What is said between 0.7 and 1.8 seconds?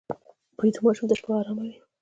ماشوم ته شپه ارامه وي